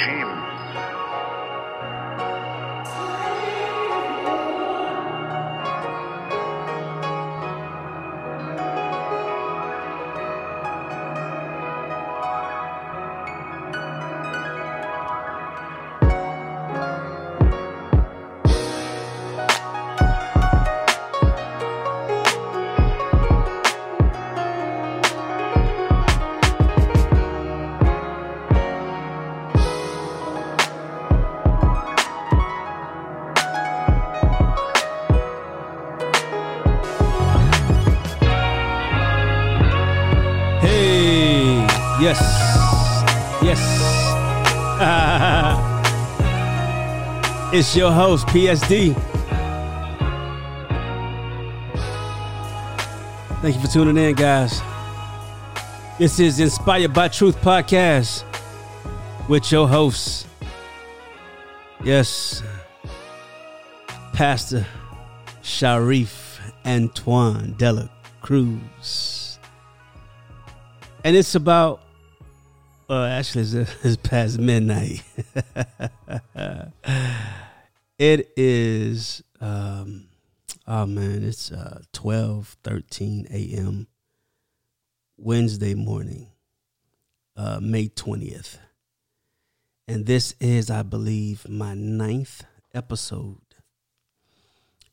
[0.00, 0.39] regime.
[42.00, 42.18] Yes,
[43.42, 43.60] yes.
[47.54, 48.94] it's your host, PSD.
[53.42, 54.62] Thank you for tuning in, guys.
[55.98, 58.24] This is Inspired by Truth podcast
[59.28, 60.26] with your hosts.
[61.84, 62.42] Yes,
[64.14, 64.66] Pastor
[65.42, 67.90] Sharif Antoine Dela
[68.22, 69.20] Cruz
[71.04, 71.80] and it's about
[72.90, 75.02] well actually it's, it's past midnight.
[77.98, 80.08] It is um
[80.66, 83.88] oh man it's uh 12 13 a.m
[85.18, 86.28] wednesday morning
[87.36, 88.56] uh may 20th
[89.86, 92.42] and this is i believe my ninth
[92.74, 93.36] episode.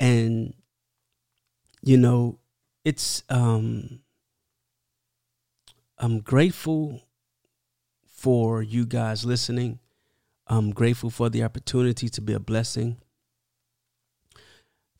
[0.00, 0.54] And
[1.82, 2.40] you know
[2.84, 4.00] it's um
[5.98, 7.00] I'm grateful
[8.18, 9.78] for you guys listening.
[10.48, 12.96] I'm grateful for the opportunity to be a blessing.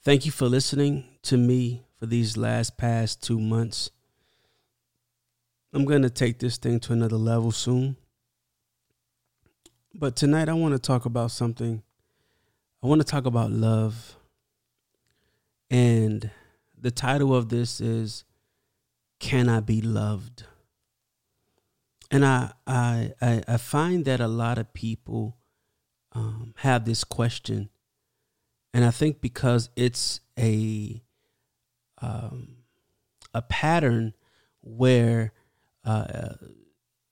[0.05, 3.91] Thank you for listening to me for these last past two months.
[5.73, 7.97] I'm going to take this thing to another level soon.
[9.93, 11.83] But tonight, I want to talk about something.
[12.85, 14.17] I want to talk about love.
[15.71, 16.31] And
[16.81, 18.25] the title of this is
[19.19, 20.45] Can I Be Loved?
[22.11, 25.37] And I, I I find that a lot of people
[26.13, 27.69] um, have this question,
[28.73, 31.03] and I think because it's a
[32.01, 32.59] um,
[33.35, 34.15] a pattern
[34.63, 35.33] where
[35.85, 36.35] uh,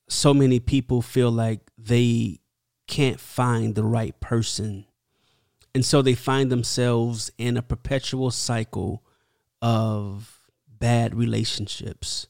[0.09, 2.41] so many people feel like they
[2.87, 4.87] can't find the right person,
[5.75, 9.03] and so they find themselves in a perpetual cycle
[9.61, 12.29] of bad relationships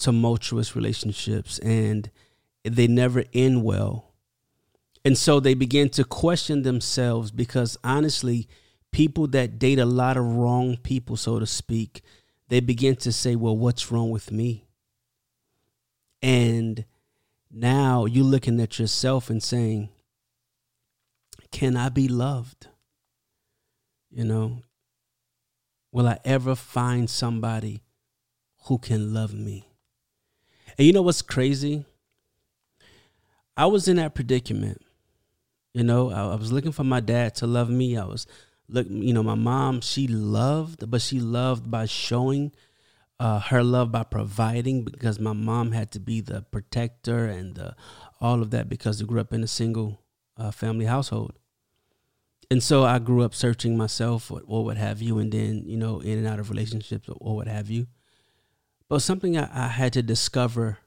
[0.00, 2.10] tumultuous relationships and
[2.64, 4.12] they never end well.
[5.04, 8.48] And so they begin to question themselves because honestly,
[8.92, 12.02] people that date a lot of wrong people, so to speak,
[12.48, 14.66] they begin to say, well, what's wrong with me?
[16.20, 16.84] And
[17.50, 19.88] now you're looking at yourself and saying,
[21.50, 22.68] can I be loved?
[24.10, 24.62] You know,
[25.92, 27.82] will I ever find somebody
[28.64, 29.69] who can love me?
[30.80, 31.84] And you know what's crazy?
[33.54, 34.80] I was in that predicament.
[35.74, 37.98] You know, I, I, was looking for my dad to love me.
[37.98, 38.26] I was
[38.66, 42.52] look, you know, my mom, she loved, but she loved by showing
[43.18, 47.76] uh, her love by providing because my mom had to be the protector and the,
[48.18, 50.00] all of that because we grew up in a single
[50.38, 51.34] uh, family household.
[52.50, 55.76] And so I grew up searching myself or, or what have you, and then, you
[55.76, 57.86] know, in and out of relationships or, or what have you
[58.90, 60.78] but something I, I had to discover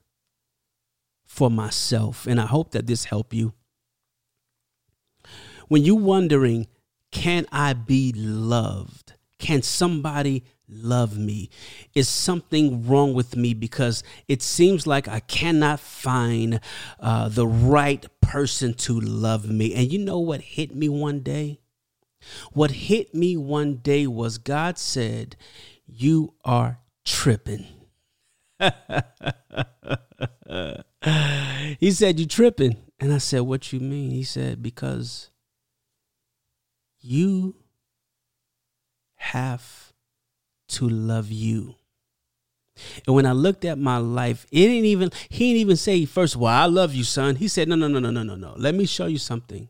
[1.25, 2.27] for myself.
[2.27, 3.53] And I hope that this help you.
[5.69, 6.67] When you wondering,
[7.11, 9.13] can I be loved?
[9.39, 11.49] Can somebody love me?
[11.95, 16.59] Is something wrong with me because it seems like I cannot find
[16.99, 19.73] uh, the right person to love me?
[19.73, 21.61] And you know what hit me one day?
[22.51, 25.37] What hit me one day was God said,
[25.87, 27.82] You are tripping.
[31.79, 32.77] he said, You tripping.
[32.99, 34.11] And I said, What you mean?
[34.11, 35.29] He said, Because
[36.99, 37.55] you
[39.15, 39.93] have
[40.69, 41.75] to love you.
[43.05, 46.35] And when I looked at my life, it didn't even, he didn't even say, first
[46.35, 47.35] of all, I love you, son.
[47.35, 48.55] He said, no, no, no, no, no, no, no.
[48.57, 49.69] Let me show you something.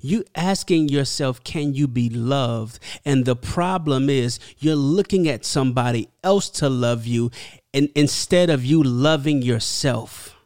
[0.00, 2.78] You asking yourself, can you be loved?
[3.04, 7.30] And the problem is you're looking at somebody else to love you
[7.76, 10.36] and instead of you loving yourself.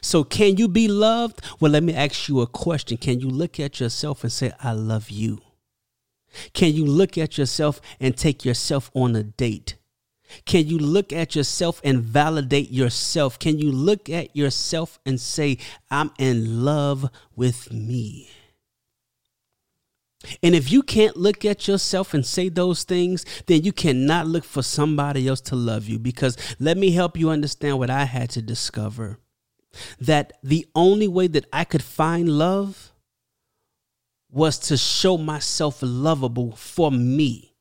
[0.00, 1.42] So, can you be loved?
[1.60, 2.98] Well, let me ask you a question.
[2.98, 5.40] Can you look at yourself and say, I love you?
[6.54, 9.76] Can you look at yourself and take yourself on a date
[10.44, 13.38] Can you look at yourself and validate yourself?
[13.38, 15.58] Can you look at yourself and say,
[15.90, 18.30] I'm in love with me?
[20.42, 24.44] And if you can't look at yourself and say those things, then you cannot look
[24.44, 25.98] for somebody else to love you.
[25.98, 29.18] Because let me help you understand what I had to discover
[30.00, 32.92] that the only way that I could find love
[34.30, 37.54] was to show myself lovable for me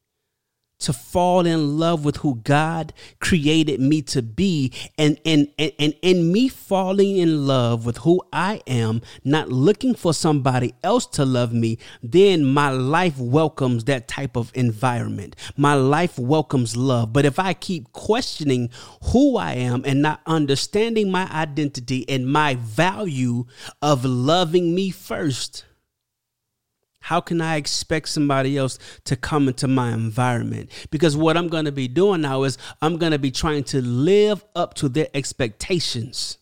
[0.79, 5.93] to fall in love with who God created me to be and and and, and
[6.01, 11.25] in me falling in love with who I am not looking for somebody else to
[11.25, 15.35] love me then my life welcomes that type of environment.
[15.55, 17.13] My life welcomes love.
[17.13, 18.69] But if I keep questioning
[19.11, 23.45] who I am and not understanding my identity and my value
[23.81, 25.65] of loving me first
[27.07, 30.69] how can I expect somebody else to come into my environment?
[30.91, 33.81] Because what I'm going to be doing now is I'm going to be trying to
[33.81, 36.37] live up to their expectations.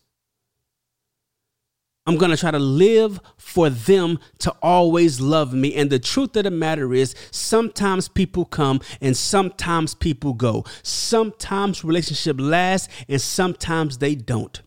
[2.04, 5.72] I'm going to try to live for them to always love me.
[5.72, 10.64] And the truth of the matter is, sometimes people come and sometimes people go.
[10.82, 14.62] Sometimes relationship lasts and sometimes they don't.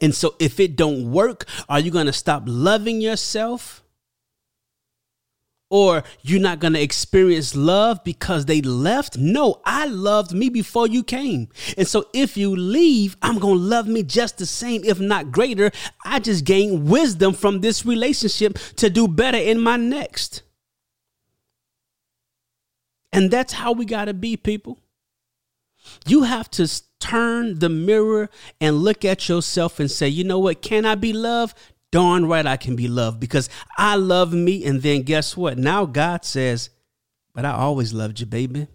[0.00, 3.82] And so if it don't work, are you going to stop loving yourself?
[5.68, 9.18] Or you're not going to experience love because they left.
[9.18, 11.48] No, I loved me before you came.
[11.76, 15.32] And so if you leave, I'm going to love me just the same, if not
[15.32, 15.72] greater.
[16.04, 20.42] I just gain wisdom from this relationship to do better in my next.
[23.12, 24.78] And that's how we got to be, people.
[26.06, 26.68] You have to
[27.00, 28.28] turn the mirror
[28.60, 30.62] and look at yourself and say, you know what?
[30.62, 31.56] Can I be loved?
[31.92, 34.64] Darn right I can be loved because I love me.
[34.64, 35.58] And then guess what?
[35.58, 36.70] Now God says,
[37.34, 38.66] but I always loved you, baby.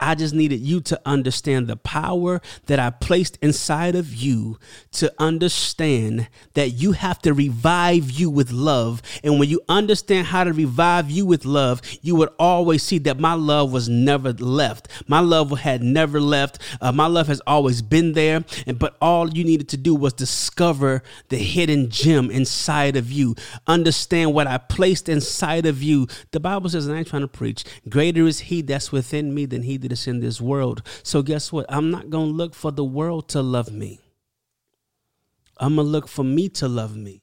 [0.00, 4.58] I just needed you to understand the power that I placed inside of you
[4.92, 9.02] to understand that you have to revive you with love.
[9.22, 13.18] And when you understand how to revive you with love, you would always see that
[13.18, 14.88] my love was never left.
[15.06, 16.58] My love had never left.
[16.80, 18.44] Uh, my love has always been there.
[18.66, 23.34] And but all you needed to do was discover the hidden gem inside of you.
[23.66, 26.06] Understand what I placed inside of you.
[26.30, 29.46] The Bible says, and I ain't trying to preach, greater is he that's within me
[29.46, 30.82] than than he that is in this world.
[31.02, 31.66] So guess what?
[31.68, 34.00] I'm not going to look for the world to love me.
[35.58, 37.22] I'm going to look for me to love me.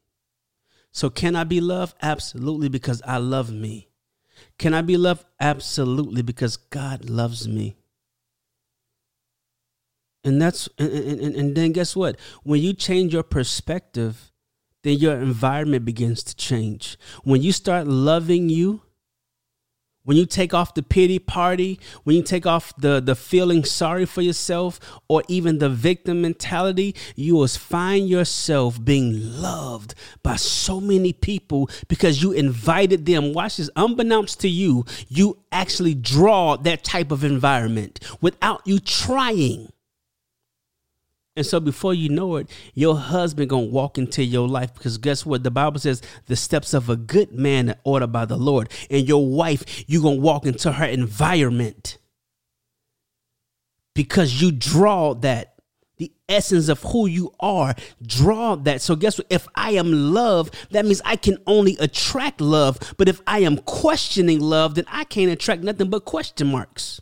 [0.91, 1.95] So can I be loved?
[2.01, 3.89] Absolutely, because I love me.
[4.57, 5.25] Can I be loved?
[5.39, 7.75] Absolutely, because God loves me.
[10.23, 12.17] And that's and, and, and then guess what?
[12.43, 14.31] When you change your perspective,
[14.83, 16.97] then your environment begins to change.
[17.23, 18.81] When you start loving you,
[20.05, 24.05] when you take off the pity party, when you take off the, the feeling sorry
[24.05, 29.93] for yourself or even the victim mentality, you will find yourself being loved
[30.23, 33.33] by so many people because you invited them.
[33.33, 39.69] Watch this, unbeknownst to you, you actually draw that type of environment without you trying.
[41.37, 45.25] And so before you know it, your husband gonna walk into your life because guess
[45.25, 45.43] what?
[45.43, 48.71] The Bible says the steps of a good man are ordered by the Lord.
[48.89, 51.97] And your wife, you gonna walk into her environment
[53.93, 55.51] because you draw that.
[55.97, 57.73] The essence of who you are,
[58.05, 58.81] draw that.
[58.81, 59.27] So, guess what?
[59.29, 62.77] If I am love, that means I can only attract love.
[62.97, 66.99] But if I am questioning love, then I can't attract nothing but question marks.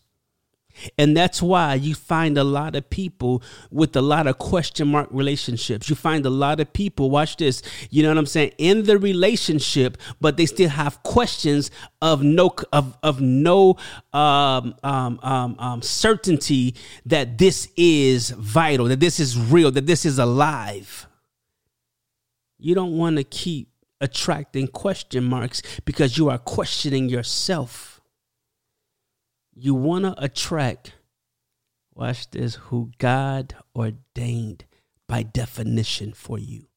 [0.98, 5.08] And that's why you find a lot of people with a lot of question mark
[5.12, 5.90] relationships.
[5.90, 8.98] You find a lot of people, watch this, you know what I'm saying, in the
[8.98, 13.78] relationship, but they still have questions of no of of no
[14.14, 16.76] um, um, um, um, certainty
[17.06, 21.08] that this is vital, that this is real, that this is alive.
[22.58, 27.93] You don't want to keep attracting question marks because you are questioning yourself
[29.56, 30.94] you want to attract,
[31.94, 34.66] watch this, who God ordained
[35.08, 36.68] by definition for you.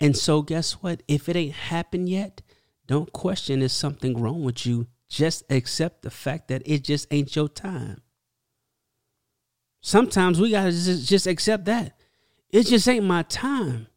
[0.00, 1.02] And so, guess what?
[1.06, 2.42] If it ain't happened yet,
[2.86, 4.86] don't question is something wrong with you.
[5.08, 8.02] Just accept the fact that it just ain't your time.
[9.80, 11.98] Sometimes we got to just, just accept that.
[12.50, 13.88] It just ain't my time.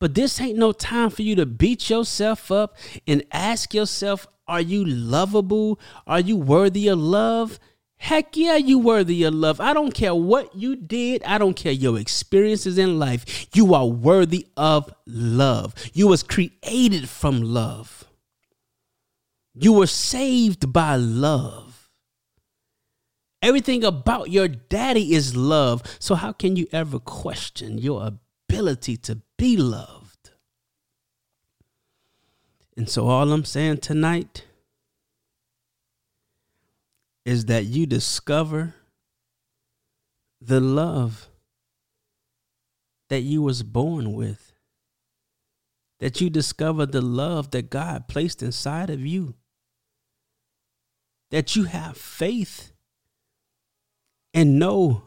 [0.00, 4.60] But this ain't no time for you to beat yourself up and ask yourself, are
[4.60, 5.80] you lovable?
[6.06, 7.58] Are you worthy of love?
[7.96, 9.60] Heck yeah, you worthy of love.
[9.60, 11.22] I don't care what you did.
[11.24, 13.46] I don't care your experiences in life.
[13.54, 15.74] You are worthy of love.
[15.94, 18.04] You was created from love.
[19.54, 21.88] You were saved by love.
[23.40, 25.82] Everything about your daddy is love.
[25.98, 28.10] So how can you ever question your
[28.48, 30.03] ability to be loved?
[32.76, 34.44] And so all I'm saying tonight
[37.24, 38.74] is that you discover
[40.40, 41.28] the love
[43.08, 44.52] that you was born with
[46.00, 49.34] that you discover the love that God placed inside of you
[51.30, 52.72] that you have faith
[54.32, 55.04] and know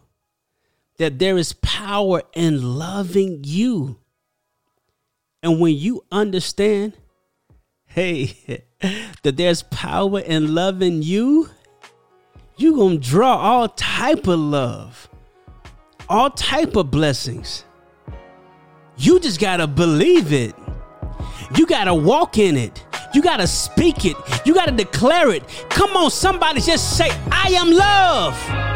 [0.98, 4.00] that there is power in loving you.
[5.44, 6.94] And when you understand
[7.98, 8.64] hey
[9.24, 11.50] that there's power in loving you
[12.56, 15.10] you gonna draw all type of love
[16.10, 17.66] all type of blessings.
[18.98, 20.56] You just gotta believe it.
[21.56, 22.86] You gotta walk in it.
[23.14, 24.16] You gotta speak it.
[24.46, 25.44] You gotta declare it.
[25.70, 28.67] Come on somebody just say i am love